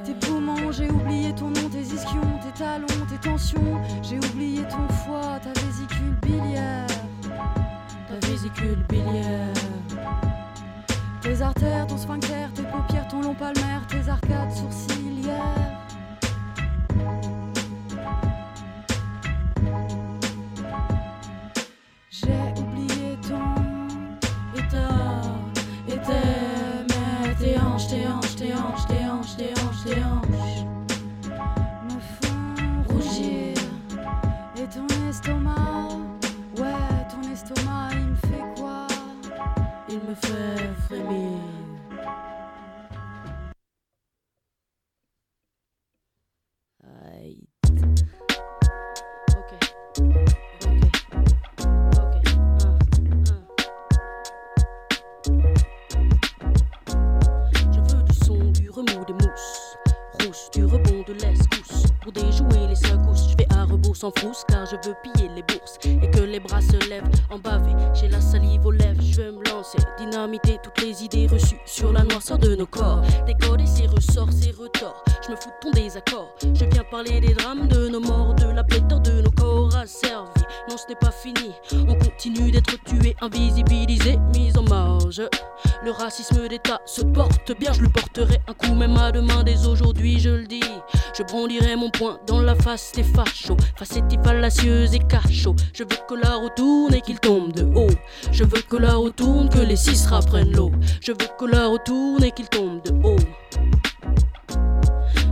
tes 0.05 0.15
poumons, 0.15 0.73
j'ai 0.73 0.91
oublié 0.91 1.35
ton 1.35 1.49
nom, 1.49 1.69
tes 1.71 1.83
ischions, 1.83 2.39
tes 2.43 2.59
talons, 2.59 2.87
tes 3.09 3.19
tensions, 3.19 3.81
j'ai 4.03 4.19
oublié 4.19 4.63
ton 4.65 4.89
foie, 4.95 5.39
ta 5.41 5.53
vésicule 5.61 6.17
biliaire, 6.23 6.87
ta 8.09 8.27
vésicule 8.27 8.85
biliaire. 8.89 9.55
tes 11.23 11.43
artères, 11.43 11.87
ton 11.87 11.97
sphincter, 11.97 12.49
tes 12.55 12.63
paupières, 12.63 13.09
ton 13.09 13.21
long 13.23 13.35
palmaire, 13.35 13.87
tes 13.89 14.09
arcades 14.09 14.53
sourcilières. 14.53 15.37
J'ai 22.11 22.61
oublié 22.61 23.19
ton 23.29 24.59
état, 24.59 25.23
et 25.89 26.40
estomac, 35.21 35.89
ouais, 36.57 37.07
ton 37.11 37.31
estomac, 37.31 37.91
il 37.93 38.07
me 38.07 38.15
fait 38.17 38.61
quoi? 38.61 38.87
Il 39.89 39.97
me 39.97 40.15
fait 40.15 40.71
frémir. 40.87 41.60
Frousse 64.09 64.45
car 64.49 64.65
je 64.65 64.77
veux 64.77 64.95
piller 65.03 65.29
les 65.35 65.43
bourses. 65.43 65.77
Et 65.85 66.11
que 66.11 66.21
les 66.21 66.41
bras 66.41 66.63
se 66.63 66.89
lèvent 66.89 67.11
en 67.29 67.39
bavé. 67.39 67.73
J'ai 67.93 68.09
la 68.09 68.21
salive 68.21 68.65
aux 68.65 68.71
lèvres, 68.71 69.03
je 69.03 69.21
vais 69.21 69.33
me 69.33 69.45
lancer. 69.51 69.79
Dynamiter 69.99 70.59
toutes 70.63 70.81
les 70.81 71.05
idées 71.05 71.27
reçues 71.27 71.61
sur 71.67 71.93
la 71.93 72.03
noirceur 72.05 72.39
de 72.39 72.55
nos 72.55 72.67
corps. 72.67 73.03
Décoder 73.27 73.67
ses 73.67 73.87
ressorts, 73.87 74.33
ses 74.33 74.53
retors. 74.53 75.05
Je 75.23 75.31
me 75.31 75.37
fous 75.37 75.51
de 75.51 75.61
ton 75.61 75.71
désaccord. 75.73 76.35
Je 76.43 76.65
viens 76.65 76.85
parler 76.91 77.21
des 77.21 77.35
drames 77.35 77.69
de 77.69 77.89
nos 77.89 78.01
morts, 78.01 78.35
de 78.35 78.47
la 78.47 78.65
pléthore 78.65 79.01
de 79.01 79.21
nos 79.21 79.31
corps 79.33 79.77
asservis. 79.77 80.45
Non, 80.69 80.77
ce 80.77 80.89
n'est 80.89 80.95
pas 80.95 81.11
fini. 81.11 81.53
On 81.73 81.95
continue 81.95 82.51
d'être 82.51 82.77
tués, 82.85 83.17
invisibilisés, 83.21 84.19
mis 84.35 84.57
en 84.57 84.63
marge. 84.63 85.23
Le 85.83 85.91
racisme 85.91 86.47
d'État 86.49 86.81
se 86.87 87.03
porte 87.03 87.59
bien, 87.59 87.73
je 87.73 87.83
le 87.83 87.89
porterai 87.89 88.39
un 88.47 88.55
coup 88.55 88.75
même 88.75 88.97
à 88.97 89.11
demain 89.13 89.43
dès 89.43 89.67
aujourd'hui, 89.67 90.21
je 90.21 90.31
le 90.31 90.47
dis. 90.47 90.61
Je 91.17 91.23
brandirai 91.23 91.77
mon 91.77 91.91
poing 91.91 92.19
dans 92.27 92.41
la 92.41 92.55
face 92.55 92.93
des 92.95 93.03
fachos, 93.03 93.57
facettes 93.91 94.25
fallacieuses 94.25 94.95
et 94.95 95.01
cachots. 95.01 95.57
Je 95.75 95.83
veux 95.83 95.99
que 96.09 96.15
la 96.15 96.37
retourne 96.37 96.95
et 96.95 97.01
qu'il 97.01 97.19
tombe 97.19 97.53
de 97.53 97.65
haut. 97.75 97.91
Je 98.33 98.45
veux 98.45 98.63
que 98.63 98.77
la 98.77 98.95
retourne, 98.95 99.49
que 99.49 99.59
les 99.59 99.77
six 99.77 100.07
reprennent 100.07 100.53
l'eau. 100.53 100.71
Je 101.01 101.13
veux 101.13 101.29
que 101.39 101.45
la 101.45 101.67
retourne 101.67 102.23
et 102.23 102.31
qu'il 102.31 102.49
tombe 102.49 102.83
de 102.83 102.93
haut. 103.07 103.17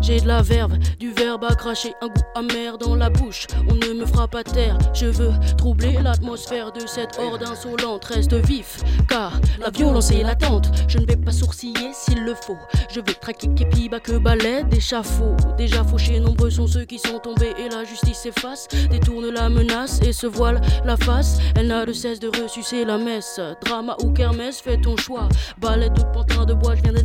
J'ai 0.08 0.20
de 0.20 0.26
la 0.26 0.40
verve, 0.40 0.78
du 0.98 1.12
verbe 1.12 1.44
à 1.44 1.54
cracher, 1.54 1.92
un 2.00 2.06
goût 2.06 2.22
amer 2.34 2.78
dans 2.78 2.94
la 2.94 3.10
bouche. 3.10 3.46
On 3.68 3.74
ne 3.74 3.92
me 3.92 4.06
fera 4.06 4.26
pas 4.26 4.42
taire, 4.42 4.78
je 4.94 5.04
veux 5.04 5.32
troubler 5.58 5.98
l'atmosphère 6.02 6.72
de 6.72 6.86
cette 6.86 7.18
horde 7.18 7.42
insolente. 7.42 8.06
Reste 8.06 8.32
vif, 8.32 8.78
car 9.06 9.38
la 9.60 9.68
violence 9.68 10.10
est 10.10 10.22
latente. 10.22 10.70
Je 10.88 10.96
ne 10.96 11.04
vais 11.04 11.18
pas 11.18 11.30
sourciller 11.30 11.92
s'il 11.92 12.24
le 12.24 12.34
faut. 12.34 12.56
Je 12.88 13.00
vais 13.00 13.12
traquer 13.12 13.48
képi, 13.54 13.90
bas 13.90 14.00
que 14.00 14.16
balai 14.16 14.64
d'échafaud. 14.64 15.36
Déjà 15.58 15.84
fauchés, 15.84 16.20
nombreux 16.20 16.48
sont 16.48 16.66
ceux 16.66 16.86
qui 16.86 16.98
sont 16.98 17.18
tombés 17.18 17.52
et 17.58 17.68
la 17.68 17.84
justice 17.84 18.20
s'efface. 18.20 18.66
Détourne 18.90 19.28
la 19.28 19.50
menace 19.50 20.00
et 20.00 20.14
se 20.14 20.26
voile 20.26 20.62
la 20.86 20.96
face. 20.96 21.38
Elle 21.54 21.66
n'a 21.66 21.84
de 21.84 21.92
cesse 21.92 22.18
de 22.18 22.28
ressucer 22.42 22.86
la 22.86 22.96
messe. 22.96 23.38
Drama 23.62 23.94
ou 24.02 24.10
kermesse, 24.14 24.62
fais 24.62 24.80
ton 24.80 24.96
choix. 24.96 25.28
Ballet 25.58 25.90
de 25.90 26.02
pantin 26.14 26.46
de 26.46 26.54
bois, 26.54 26.76
je 26.76 26.80
viens 26.80 26.92
de. 26.94 27.02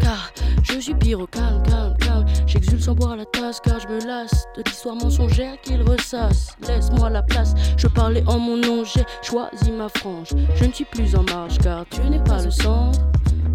Car 0.00 0.32
je 0.62 0.78
suis 0.78 0.94
pire 0.94 1.20
au 1.20 1.26
calme, 1.26 1.62
calme, 1.62 1.96
calme. 1.98 2.26
J'exulte 2.46 2.82
sans 2.82 2.94
boire 2.94 3.16
la 3.16 3.24
tasse 3.24 3.60
car 3.60 3.78
je 3.80 3.88
me 3.88 4.00
lasse 4.06 4.46
de 4.56 4.62
l'histoire 4.66 4.96
mensongère 4.96 5.60
qu'il 5.62 5.82
ressasse. 5.82 6.56
Laisse-moi 6.66 7.10
la 7.10 7.22
place, 7.22 7.54
je 7.76 7.86
parlais 7.86 8.22
en 8.26 8.38
mon 8.38 8.56
nom, 8.56 8.84
j'ai 8.84 9.04
choisi 9.22 9.70
ma 9.70 9.88
frange. 9.88 10.28
Je 10.56 10.64
ne 10.64 10.72
suis 10.72 10.84
plus 10.84 11.14
en 11.14 11.22
marge 11.24 11.58
car 11.58 11.84
tu 11.90 12.00
n'es 12.02 12.22
pas 12.22 12.42
le 12.42 12.50
centre. 12.50 13.00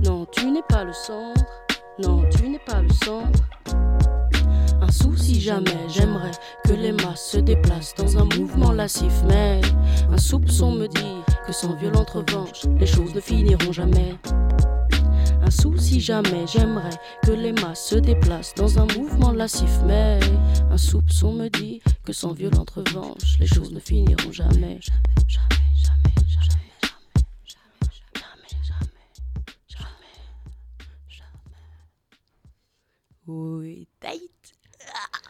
Non, 0.03 0.25
tu 0.31 0.51
n'es 0.51 0.63
pas 0.67 0.83
le 0.83 0.93
centre. 0.93 1.43
Non, 1.99 2.23
tu 2.29 2.49
n'es 2.49 2.59
pas 2.59 2.81
le 2.81 2.89
centre. 2.89 3.39
Un 4.81 4.91
souci 4.91 5.39
jamais, 5.39 5.87
j'aimerais 5.87 6.31
que 6.67 6.73
les 6.73 6.91
masses 6.91 7.31
se 7.31 7.37
déplacent 7.37 7.95
dans 7.95 8.17
un 8.17 8.25
mouvement 8.37 8.71
lascif, 8.71 9.23
mais 9.27 9.61
un 10.11 10.17
soupçon 10.17 10.71
me 10.71 10.87
dit 10.87 11.21
que 11.47 11.53
sans 11.53 11.73
violente 11.75 12.09
revanche, 12.09 12.63
les 12.77 12.85
choses 12.85 13.15
ne 13.15 13.21
finiront 13.21 13.71
jamais 13.71 14.15
un 15.45 15.51
sou 15.51 15.77
si 15.77 15.99
jamais 15.99 16.47
j'aimerais 16.47 16.97
que 17.23 17.31
les 17.31 17.53
masses 17.53 17.89
se 17.89 17.95
déplacent 17.95 18.55
dans 18.55 18.79
un 18.79 18.87
mouvement 18.97 19.31
lascif. 19.31 19.69
Mais 19.85 20.19
un 20.71 20.77
soupçon 20.77 21.33
me 21.33 21.49
dit 21.49 21.81
que 22.03 22.13
sans 22.13 22.33
violente 22.33 22.71
revanche, 22.71 23.37
les 23.39 23.45
choses 23.45 23.71
ne 23.71 23.79
finiront 23.79 24.31
jamais. 24.31 24.79
Jamais, 25.27 25.53
jamais. 25.77 26.15
Oui, 33.27 33.87
tight. 33.99 34.55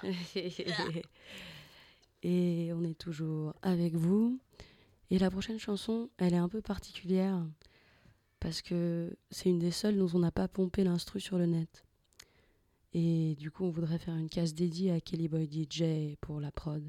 Et 2.24 2.72
on 2.74 2.84
est 2.84 2.98
toujours 2.98 3.54
avec 3.62 3.96
vous. 3.96 4.40
Et 5.12 5.20
la 5.20 5.30
prochaine 5.30 5.60
chanson, 5.60 6.10
elle 6.18 6.34
est 6.34 6.38
un 6.38 6.50
peu 6.50 6.62
particulière 6.62 7.42
parce 8.40 8.62
que 8.62 9.16
c'est 9.32 9.50
une 9.50 9.60
des 9.60 9.72
seules 9.72 9.98
dont 9.98 10.10
on 10.14 10.20
n'a 10.20 10.32
pas 10.32 10.48
pompé 10.48 10.84
l'instru 10.84 11.20
sur 11.20 11.38
le 11.38 11.46
net. 11.46 11.86
Et 12.94 13.36
du 13.40 13.52
coup, 13.52 13.66
on 13.66 13.72
voudrait 13.72 14.00
faire 14.00 14.16
une 14.16 14.30
case 14.30 14.54
dédiée 14.54 14.92
à 14.92 15.02
Kelly 15.02 15.28
Boy 15.28 15.50
DJ 15.52 16.16
pour 16.22 16.40
la 16.40 16.52
prod. 16.52 16.84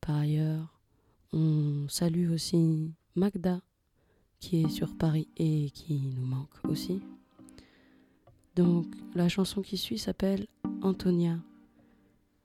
Par 0.00 0.16
ailleurs, 0.16 0.78
on 1.32 1.86
salue 1.88 2.30
aussi 2.30 2.92
Magda, 3.16 3.60
qui 4.38 4.62
est 4.62 4.68
sur 4.68 4.96
Paris 4.96 5.28
et 5.36 5.70
qui 5.70 6.00
nous 6.14 6.26
manque 6.26 6.64
aussi. 6.68 7.00
Donc, 8.54 8.86
la 9.14 9.28
chanson 9.28 9.62
qui 9.62 9.78
suit 9.78 9.98
s'appelle 9.98 10.46
Antonia. 10.82 11.38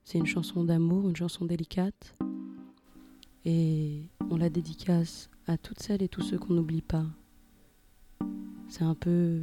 C'est 0.04 0.18
une 0.18 0.26
chanson 0.26 0.64
d'amour, 0.64 1.08
une 1.08 1.16
chanson 1.16 1.44
délicate. 1.44 2.14
Et 3.44 4.08
on 4.30 4.36
la 4.36 4.48
dédicace 4.48 5.28
à 5.46 5.58
toutes 5.58 5.80
celles 5.80 6.02
et 6.02 6.08
tous 6.08 6.22
ceux 6.22 6.38
qu'on 6.38 6.54
n'oublie 6.54 6.82
pas. 6.82 7.06
C'est 8.68 8.84
un 8.84 8.94
peu 8.94 9.40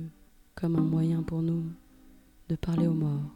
comme 0.54 0.76
un 0.76 0.84
moyen 0.84 1.24
pour 1.24 1.42
nous 1.42 1.64
de 2.48 2.56
parler 2.56 2.88
aux 2.88 2.94
morts. 2.94 3.35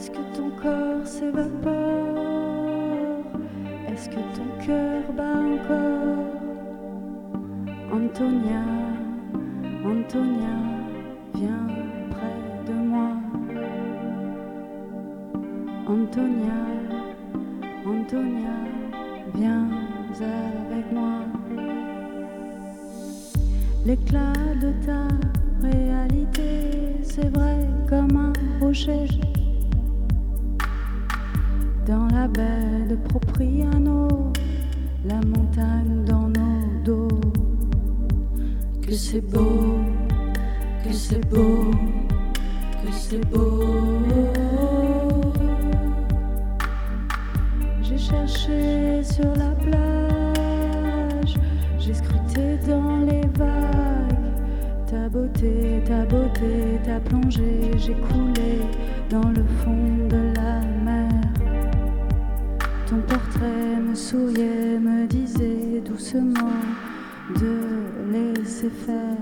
Est-ce 0.00 0.12
que 0.12 0.34
ton 0.34 0.48
corps 0.62 1.06
s'évapore? 1.06 1.74
Est-ce 3.86 4.08
que 4.08 4.22
ton 4.34 4.48
cœur 4.64 5.02
bat 5.14 5.40
encore? 5.54 6.24
Antonia, 7.92 8.64
Antonia, 9.84 10.56
viens 11.34 11.66
près 12.12 12.38
de 12.66 12.72
moi. 12.72 13.10
Antonia, 15.86 16.60
Antonia, 17.84 18.56
viens 19.34 19.68
avec 20.16 20.90
moi. 20.94 21.26
L'éclat 23.84 24.32
de 24.62 24.72
ta 24.86 25.08
réalité, 25.62 26.96
c'est 27.02 27.28
vrai 27.36 27.68
comme 27.86 28.16
un 28.16 28.32
rocher 28.64 29.06
dans 31.90 32.06
la 32.06 32.28
baie 32.28 32.86
de 32.88 32.94
Propriano, 32.94 34.06
la 35.04 35.20
montagne 35.26 36.04
dans 36.06 36.28
nos 36.28 36.84
dos. 36.84 37.08
Que 38.80 38.92
c'est 38.92 39.20
beau, 39.20 39.74
que 40.84 40.92
c'est 40.92 41.28
beau, 41.28 41.72
que 42.80 42.92
c'est 42.92 43.28
beau. 43.32 43.58
J'ai 47.82 47.98
cherché 47.98 49.02
sur 49.02 49.34
la 49.34 49.50
plage, 49.64 51.34
j'ai 51.80 51.94
scruté 51.94 52.56
dans 52.68 53.00
les 53.00 53.26
vagues. 53.36 54.14
Ta 54.88 55.08
beauté, 55.08 55.82
ta 55.84 56.04
beauté, 56.04 56.78
ta 56.84 57.00
plongée, 57.00 57.72
j'ai 57.78 57.94
coulé 57.94 58.60
dans 59.10 59.28
le 59.30 59.44
fond 59.64 60.06
de 60.08 60.32
la 60.36 60.39
ton 62.90 63.00
portrait 63.02 63.76
me 63.88 63.94
souriait, 63.94 64.76
me 64.80 65.06
disait 65.06 65.80
doucement 65.86 66.58
de 67.38 67.54
laisser 68.10 68.68
faire. 68.68 69.16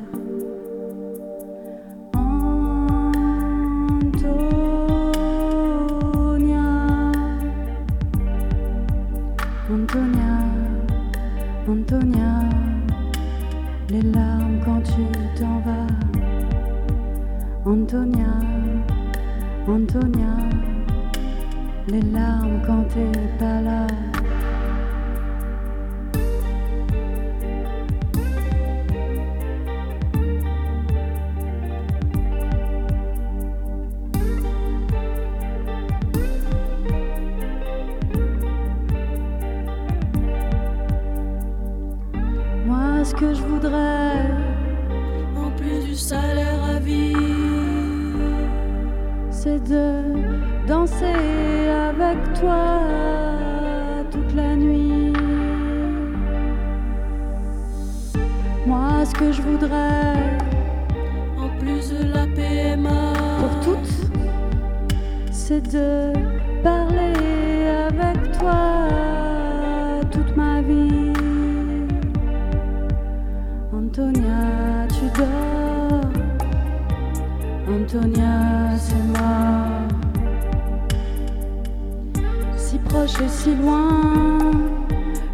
Antonia, 9.70 10.38
Antonia, 11.68 12.48
les 13.90 14.00
larmes 14.00 14.60
quand 14.64 14.80
tu 14.80 15.02
t'en 15.38 15.60
vas. 15.60 15.86
Antonia, 17.66 18.32
Antonia 19.66 20.47
les 21.90 22.02
larmes 22.02 22.60
quand 22.66 22.84
t'es 22.88 23.18
pas 23.38 23.60
là. 23.62 23.86
Moi, 42.66 43.04
ce 43.04 43.14
que 43.14 43.32
je 43.32 43.42
voudrais, 43.42 44.26
en 45.36 45.50
plus 45.56 45.86
du 45.86 45.94
salaire 45.94 46.62
à 46.76 46.78
vie, 46.80 47.14
c'est 49.30 49.62
de 49.64 50.66
danser 50.66 51.47
avec 51.88 52.18
toi 52.34 52.80
toute 54.10 54.34
la 54.34 54.56
nuit. 54.56 55.12
Moi, 58.66 59.04
ce 59.04 59.14
que 59.14 59.32
je 59.32 59.40
voudrais, 59.42 60.38
en 61.38 61.48
plus 61.58 61.90
de 61.90 62.12
la 62.12 62.26
PMA, 62.26 63.12
pour 63.40 63.60
toutes, 63.64 63.94
c'est 65.30 65.62
de 65.72 66.12
parler 66.62 67.14
avec 67.90 68.38
toi 68.38 68.88
toute 70.10 70.36
ma 70.36 70.60
vie. 70.60 71.12
Antonia, 73.72 74.86
tu 74.88 75.06
dors. 75.18 76.10
Antonia, 77.66 78.76
c'est 78.76 79.04
moi 79.14 79.97
si 82.68 82.76
proche 82.80 83.18
et 83.24 83.28
si 83.28 83.54
loin, 83.54 84.38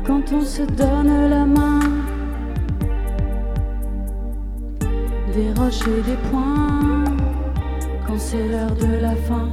quand 0.06 0.24
on 0.32 0.40
se 0.40 0.62
donne 0.62 1.28
la 1.28 1.44
main, 1.44 1.80
des 5.34 5.50
roches 5.58 5.82
et 5.88 6.02
des 6.08 6.18
points 6.30 7.04
quand 8.06 8.18
c'est 8.18 8.46
l'heure 8.46 8.76
de 8.76 8.92
la 9.06 9.16
fin. 9.26 9.48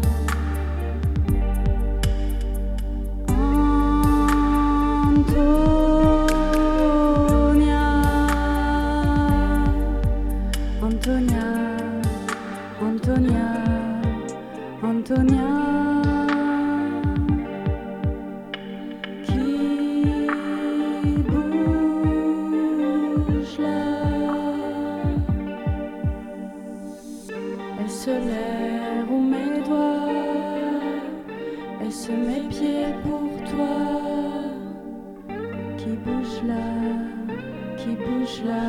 Antonia, 10.83 11.47
Antonia, 12.79 13.49
Antonia. 14.83 15.50
Mes 32.21 32.47
pieds 32.49 32.93
pour 33.03 33.29
toi. 33.49 33.77
Qui 35.77 35.93
bouge 36.03 36.43
là, 36.45 36.65
qui 37.77 37.95
bouge 37.95 38.43
là, 38.43 38.63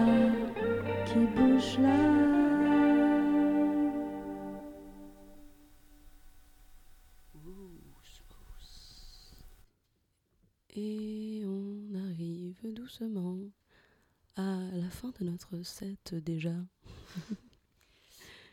qui 1.06 1.18
bouge 1.34 1.78
là. 1.78 2.32
Et 10.74 11.42
on 11.44 11.94
arrive 12.08 12.56
doucement 12.72 13.36
à 14.36 14.56
la 14.72 14.88
fin 14.88 15.12
de 15.20 15.24
notre 15.26 15.62
set 15.62 16.14
déjà. 16.14 16.54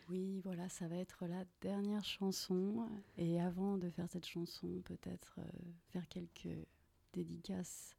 Oui, 0.10 0.42
voilà, 0.44 0.68
ça 0.70 0.88
va 0.88 0.96
être 0.96 1.28
la 1.28 1.46
dernière 1.62 2.04
chanson. 2.04 2.90
Et 3.18 3.40
avant 3.40 3.78
de 3.78 3.92
faire 3.92 4.10
cette 4.10 4.26
chanson, 4.26 4.82
peut-être 4.84 5.36
euh, 5.38 5.44
faire 5.90 6.08
quelques 6.08 6.58
dédicaces 7.14 7.96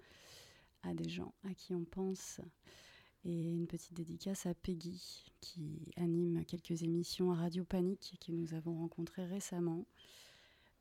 à 0.83 0.93
des 0.93 1.09
gens 1.09 1.33
à 1.45 1.55
qui 1.55 1.73
on 1.73 1.85
pense. 1.85 2.41
Et 3.25 3.53
une 3.53 3.69
petite 3.69 3.95
dédicace 3.95 4.47
à 4.47 4.55
Peggy, 4.55 5.31
qui 5.41 5.93
anime 5.97 6.45
quelques 6.47 6.83
émissions 6.83 7.31
à 7.31 7.37
Radio 7.37 7.65
Panique 7.65 8.17
que 8.27 8.33
nous 8.33 8.55
avons 8.55 8.77
rencontrées 8.77 9.27
récemment. 9.27 9.87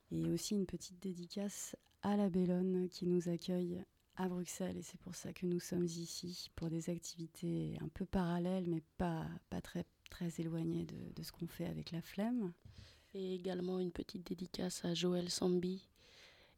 Et 0.10 0.32
aussi 0.32 0.56
une 0.56 0.66
petite 0.66 1.00
dédicace 1.00 1.76
à 2.02 2.18
la 2.18 2.30
Bellone 2.30 2.90
qui 2.90 3.06
nous 3.06 3.30
accueille 3.30 3.84
à 4.20 4.28
Bruxelles. 4.28 4.78
Et 4.78 4.84
c'est 4.84 5.00
pour 5.00 5.16
ça 5.16 5.34
que 5.34 5.46
nous 5.46 5.60
sommes 5.60 5.86
ici, 5.86 6.52
pour 6.56 6.70
des 6.70 6.90
activités 6.90 7.78
un 7.82 7.88
peu 7.88 8.06
parallèles, 8.06 8.68
mais 8.68 8.84
pas, 8.98 9.26
pas 9.50 9.62
très, 9.62 9.86
très 10.12 10.30
éloignées 10.40 10.86
de, 10.86 11.14
de 11.16 11.24
ce 11.24 11.32
qu'on 11.32 11.48
fait 11.48 11.66
avec 11.66 11.92
la 11.92 12.02
flemme. 12.02 12.52
Et 13.16 13.34
également 13.34 13.80
une 13.80 13.92
petite 13.92 14.28
dédicace 14.28 14.86
à 14.86 14.94
Joël 14.94 15.32
Sambi 15.32 15.90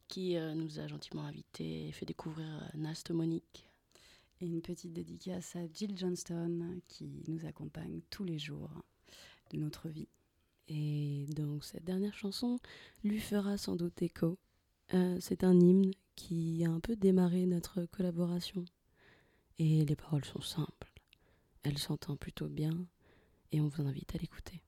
qui 0.08 0.36
euh, 0.36 0.54
nous 0.54 0.78
a 0.78 0.86
gentiment 0.86 1.22
invités 1.22 1.88
et 1.88 1.92
fait 1.92 2.04
découvrir 2.04 2.46
euh, 2.46 2.78
Nast 2.78 3.10
Monique. 3.12 3.66
Et 4.40 4.46
une 4.46 4.60
petite 4.60 4.92
dédicace 4.92 5.56
à 5.56 5.60
Jill 5.72 5.96
Johnston 5.96 6.80
qui 6.88 7.22
nous 7.28 7.46
accompagne 7.46 8.00
tous 8.10 8.24
les 8.24 8.38
jours 8.38 8.70
de 9.50 9.56
notre 9.56 9.88
vie. 9.88 10.08
Et 10.68 11.26
donc 11.36 11.64
cette 11.64 11.84
dernière 11.84 12.14
chanson 12.14 12.58
lui 13.04 13.20
fera 13.20 13.56
sans 13.56 13.76
doute 13.76 14.02
écho. 14.02 14.36
Euh, 14.94 15.16
c'est 15.20 15.44
un 15.44 15.58
hymne 15.58 15.92
qui 16.14 16.64
a 16.64 16.70
un 16.70 16.80
peu 16.80 16.96
démarré 16.96 17.46
notre 17.46 17.84
collaboration. 17.86 18.64
Et 19.58 19.84
les 19.84 19.96
paroles 19.96 20.24
sont 20.24 20.40
simples. 20.40 20.92
Elle 21.62 21.78
s'entend 21.78 22.16
plutôt 22.16 22.48
bien 22.48 22.86
et 23.52 23.60
on 23.60 23.68
vous 23.68 23.86
invite 23.86 24.14
à 24.14 24.18
l'écouter. 24.18 24.62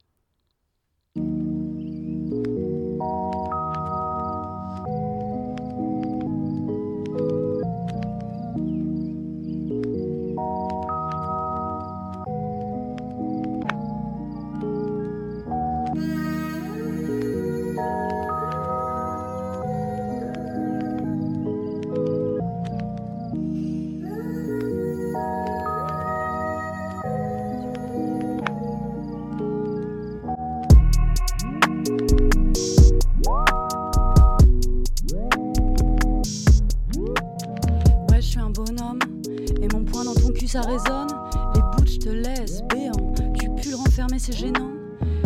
Résonne. 40.64 41.08
Les 41.54 41.60
bouts, 41.60 41.86
je 41.86 41.98
te 41.98 42.08
laisse 42.08 42.62
béant. 42.72 43.12
Tu 43.38 43.48
pues 43.50 43.70
le 43.70 43.76
renfermer, 43.76 44.18
c'est 44.18 44.36
gênant. 44.36 44.70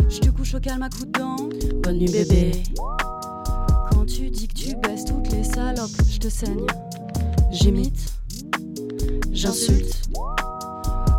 Je 0.09 0.19
te 0.19 0.29
couche 0.29 0.55
au 0.55 0.59
calme 0.59 0.83
à 0.83 0.89
coups 0.89 1.07
de 1.07 1.19
dents. 1.19 1.49
Bonne 1.83 1.97
nuit 1.97 2.11
bébé. 2.11 2.63
Quand 3.91 4.05
tu 4.05 4.29
dis 4.29 4.47
que 4.47 4.53
tu 4.53 4.75
baisses 4.75 5.05
toutes 5.05 5.31
les 5.31 5.43
salopes, 5.43 5.89
je 6.09 6.17
te 6.19 6.29
saigne. 6.29 6.65
J'imite. 7.51 8.13
J'insulte. 9.31 10.09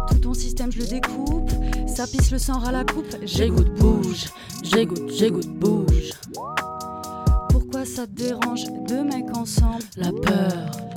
Tout 0.09 0.19
ton 0.19 0.35
système, 0.35 0.73
je 0.73 0.81
le 0.81 0.87
découpe. 0.87 1.51
Ça 1.87 2.07
pisse 2.07 2.31
le 2.31 2.39
sang 2.39 2.63
à 2.65 2.73
la 2.73 2.85
coupe. 2.85 3.17
J'égoutte, 3.23 3.73
bouge. 3.79 4.27
J'égoutte, 4.63 5.11
j'égoutte, 5.11 5.49
bouge. 5.49 6.11
Pourquoi 7.49 7.85
ça 7.85 8.07
te 8.07 8.13
dérange 8.13 8.65
deux 8.89 9.05
mecs 9.05 9.37
ensemble? 9.37 9.85
La 9.97 10.13
peur. 10.13 10.90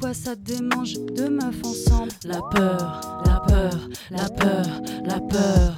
Pourquoi 0.00 0.14
ça 0.14 0.34
démange 0.34 0.94
deux 1.14 1.28
meufs 1.28 1.62
ensemble 1.62 2.10
La 2.24 2.40
peur, 2.50 3.22
la 3.26 3.40
peur, 3.40 3.88
la 4.10 4.30
peur, 4.30 4.66
la 5.04 5.20
peur. 5.20 5.76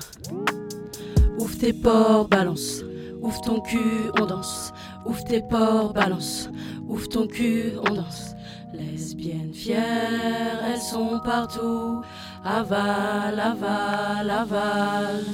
Ouvre 1.41 1.59
tes 1.59 1.73
pores, 1.73 2.29
balance. 2.29 2.85
Ouvre 3.21 3.41
ton 3.41 3.61
cul, 3.61 4.13
on 4.21 4.27
danse. 4.27 4.73
Ouvre 5.05 5.25
tes 5.25 5.41
pores, 5.41 5.93
balance. 5.93 6.49
Ouvre 6.87 7.09
ton 7.09 7.27
cul, 7.27 7.73
on 7.81 7.95
danse. 7.95 8.37
Lesbiennes 8.73 9.53
fières, 9.53 10.63
elles 10.73 10.81
sont 10.81 11.19
partout. 11.25 12.03
Aval, 12.45 13.41
aval, 13.41 14.31
aval. 14.31 15.25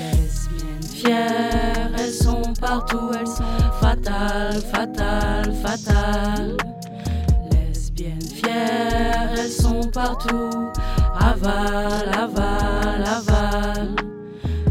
Lesbiennes 0.00 0.82
fières, 0.92 1.92
elles 1.96 2.12
sont 2.12 2.52
partout. 2.60 3.12
Elles 3.16 3.28
sont 3.28 3.44
fatales, 3.80 4.60
fatales, 4.72 5.54
fatales. 5.62 6.67
Elles 9.36 9.50
sont 9.50 9.80
partout. 9.92 10.50
Aval, 11.18 12.10
aval, 12.12 13.04
aval. 13.04 13.88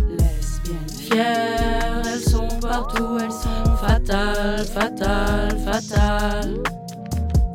Lesbiennes 0.10 0.90
fières, 0.98 2.02
elles 2.12 2.22
sont 2.22 2.48
partout. 2.60 3.18
Elles 3.20 3.32
sont 3.32 3.76
fatales, 3.76 4.66
fatales, 4.66 5.58
fatales. 5.60 6.58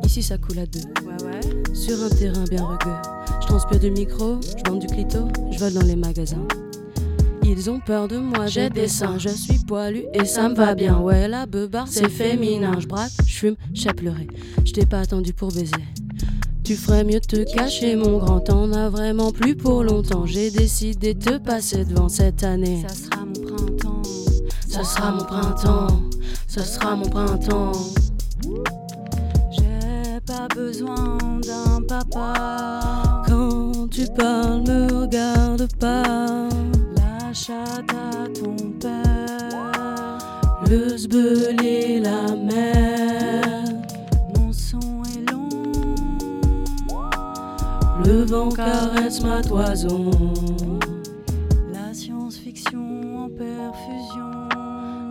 Ici 0.05 0.21
ça 0.21 0.37
coule 0.37 0.59
à 0.59 0.65
deux. 0.65 0.79
Ouais, 1.05 1.23
ouais. 1.25 1.73
Sur 1.73 2.03
un 2.03 2.09
terrain 2.09 2.43
bien 2.49 2.65
rugueux. 2.65 3.01
Je 3.41 3.47
transpire 3.47 3.79
du 3.79 3.91
micro, 3.91 4.39
je 4.41 4.69
vends 4.69 4.77
du 4.77 4.87
clito, 4.87 5.27
je 5.51 5.59
vole 5.59 5.73
dans 5.73 5.83
les 5.83 5.95
magasins. 5.95 6.47
Ils 7.43 7.69
ont 7.69 7.79
peur 7.79 8.07
de 8.07 8.17
moi, 8.17 8.47
j'ai 8.47 8.69
des 8.69 8.87
seins, 8.87 9.17
je 9.17 9.29
suis 9.29 9.59
poilu 9.59 10.05
et 10.13 10.25
ça 10.25 10.47
me 10.47 10.55
va 10.55 10.75
bien. 10.75 10.97
Ouais, 10.99 11.27
la 11.27 11.45
beubar, 11.45 11.87
c'est 11.89 12.09
féminin. 12.09 12.79
Je 12.79 12.87
braque, 12.87 13.11
je 13.27 13.33
fume, 13.33 13.55
j'ai 13.73 13.91
pleuré. 13.91 14.27
Je 14.65 14.71
t'ai 14.71 14.85
pas 14.85 14.99
attendu 14.99 15.33
pour 15.33 15.49
baiser. 15.49 15.71
Tu 16.63 16.77
ferais 16.77 17.03
mieux 17.03 17.19
de 17.19 17.25
te 17.25 17.53
cacher, 17.55 17.95
mon 17.95 18.17
grand. 18.19 18.39
T'en 18.39 18.71
as 18.71 18.89
vraiment 18.89 19.31
plus 19.31 19.55
pour 19.55 19.83
longtemps. 19.83 20.25
J'ai 20.25 20.49
décidé 20.49 21.13
de 21.13 21.19
te 21.19 21.37
passer 21.37 21.83
devant 21.83 22.07
cette 22.07 22.43
année. 22.43 22.85
Ça 22.87 22.95
sera 22.95 23.25
mon 23.25 23.33
printemps. 23.33 24.01
Ça 24.73 24.83
sera 24.83 25.11
mon 25.11 25.23
printemps, 25.23 25.87
ça 26.47 26.63
sera 26.63 26.95
mon 26.95 27.07
printemps. 27.07 27.73
J'ai 29.51 30.19
pas 30.25 30.47
besoin 30.55 31.17
d'un 31.43 31.81
papa. 31.81 33.21
Quand 33.27 33.87
tu 33.91 34.07
parles, 34.17 34.63
me 34.63 35.01
regarde 35.01 35.67
pas. 35.79 36.49
La 36.95 37.33
chatte 37.33 37.91
à 37.91 38.27
ton 38.29 38.55
père. 38.79 40.17
Le 40.67 41.63
et 41.63 41.99
la 41.99 42.35
mer. 42.35 42.82
Le 48.23 48.29
vent 48.29 48.47
caresse 48.47 49.21
ma 49.21 49.41
toison. 49.41 50.09
La 51.73 51.93
science-fiction 51.93 53.25
en 53.25 53.27
perfusion. 53.27 54.47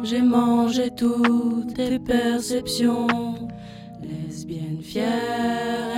J'ai 0.02 0.22
mangé 0.22 0.88
toutes 0.96 1.74
tes 1.74 1.98
perceptions. 1.98 3.06
Lesbiennes 4.02 4.80
fières, 4.80 5.10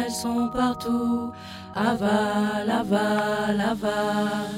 elles 0.05 0.11
sont 0.11 0.51
partout. 0.53 1.31
Aval, 1.77 2.69
aval, 2.69 3.61
aval. 3.61 4.51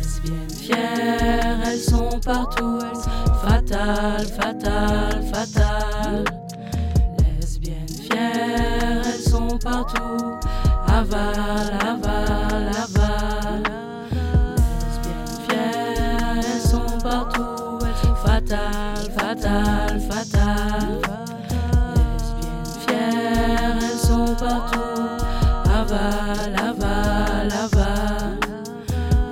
Lesbiennes 0.00 0.58
fières, 0.58 1.58
elles 1.66 1.78
sont 1.78 2.18
partout. 2.24 2.78
Elles 2.80 2.96
sont 2.96 3.34
fatales, 3.46 4.26
fatales, 4.26 5.22
fatales. 5.30 6.24
Lesbiennes 7.18 7.88
fières, 7.88 9.02
elles 9.04 9.30
sont 9.30 9.58
partout. 9.58 10.48
Aval, 10.92 11.70
aval, 11.90 12.68
aval. 12.84 13.62
Lesbiennes 14.56 15.38
fières, 15.48 16.36
elles 16.36 16.60
sont 16.60 16.98
partout. 17.02 17.78
Elles 17.86 18.00
sont 18.06 18.14
fatales, 18.14 19.10
fatales, 19.18 20.00
fatales. 20.10 21.00
Lesbiennes 21.96 22.76
fières, 22.86 23.78
elles 23.80 23.98
sont 23.98 24.34
partout. 24.36 25.02
Aval, 25.80 26.54
aval, 26.56 27.48
aval. 27.64 28.38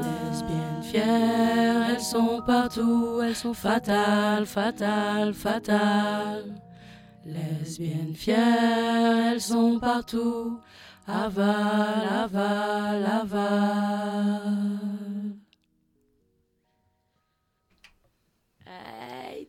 Lesbiennes 0.03 0.83
fières, 0.83 1.90
elles 1.90 2.01
sont 2.01 2.40
partout. 2.46 3.20
Elles 3.23 3.37
sont 3.37 3.55
fatales, 3.55 4.46
fatales, 4.46 5.35
fatales. 5.35 6.55
Lesbiennes 7.27 8.14
fières, 8.14 9.33
elles 9.35 9.40
sont 9.42 9.79
partout. 9.79 10.59
Aval, 11.12 12.09
aval, 12.25 13.05
aval. 13.05 14.70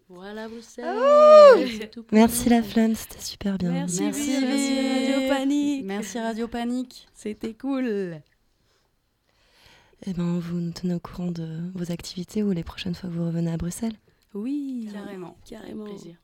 Voilà 0.09 0.47
Bruxelles. 0.49 1.89
Merci 2.11 2.49
la 2.49 2.61
flamme, 2.61 2.95
c'était 2.95 3.21
super 3.21 3.57
bien. 3.57 3.71
Merci. 3.71 4.03
Radio 4.03 5.27
Panique. 5.29 5.85
Merci 5.85 6.19
Radio 6.19 6.47
Panique. 6.47 7.07
C'était 7.13 7.53
cool. 7.53 8.21
Eh 10.05 10.13
ben, 10.13 10.39
vous 10.39 10.57
nous 10.57 10.71
tenez 10.71 10.95
au 10.95 10.99
courant 10.99 11.31
de 11.31 11.61
vos 11.75 11.91
activités 11.91 12.43
ou 12.43 12.51
les 12.51 12.63
prochaines 12.63 12.95
fois 12.95 13.09
que 13.09 13.15
vous 13.15 13.25
revenez 13.25 13.51
à 13.51 13.57
Bruxelles. 13.57 13.95
Oui, 14.33 14.89
carrément. 14.91 15.37
Carrément. 15.45 15.85
Plaisir. 15.85 16.15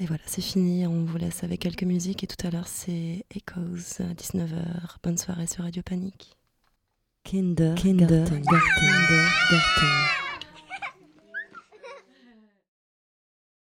Et 0.00 0.06
voilà, 0.06 0.22
c'est 0.26 0.42
fini. 0.42 0.86
On 0.86 1.04
vous 1.04 1.18
laisse 1.18 1.44
avec 1.44 1.60
quelques 1.60 1.84
musiques 1.84 2.24
et 2.24 2.26
tout 2.26 2.46
à 2.46 2.50
l'heure 2.50 2.66
c'est 2.66 3.24
Echoes 3.30 4.02
à 4.02 4.12
19h. 4.14 4.96
Bonne 5.02 5.18
soirée 5.18 5.46
sur 5.46 5.62
Radio 5.64 5.82
Panique. 5.82 6.36
Kinder, 7.24 7.74
Kinder, 7.76 8.24
Garten, 8.24 8.42
Garten. 8.42 10.23